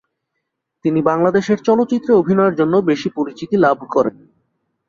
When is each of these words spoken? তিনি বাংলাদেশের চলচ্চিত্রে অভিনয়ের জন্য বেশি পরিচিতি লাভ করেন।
তিনি 0.85 0.99
বাংলাদেশের 1.01 1.59
চলচ্চিত্রে 1.67 2.11
অভিনয়ের 2.13 2.57
জন্য 2.59 2.73
বেশি 2.89 3.09
পরিচিতি 3.17 3.55
লাভ 3.57 3.77
করেন। 3.93 4.15